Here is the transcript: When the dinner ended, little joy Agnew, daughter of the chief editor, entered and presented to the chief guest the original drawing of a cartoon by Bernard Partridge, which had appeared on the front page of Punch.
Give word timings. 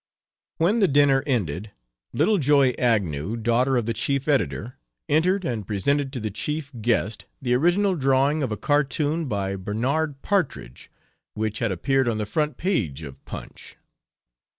When 0.57 0.79
the 0.79 0.87
dinner 0.87 1.21
ended, 1.27 1.69
little 2.11 2.39
joy 2.39 2.69
Agnew, 2.79 3.37
daughter 3.37 3.77
of 3.77 3.85
the 3.85 3.93
chief 3.93 4.27
editor, 4.27 4.79
entered 5.07 5.45
and 5.45 5.67
presented 5.67 6.11
to 6.13 6.19
the 6.19 6.31
chief 6.31 6.71
guest 6.81 7.27
the 7.39 7.53
original 7.53 7.93
drawing 7.93 8.41
of 8.41 8.51
a 8.51 8.57
cartoon 8.57 9.25
by 9.27 9.55
Bernard 9.55 10.23
Partridge, 10.23 10.89
which 11.35 11.59
had 11.59 11.71
appeared 11.71 12.07
on 12.07 12.17
the 12.17 12.25
front 12.25 12.57
page 12.57 13.03
of 13.03 13.23
Punch. 13.25 13.77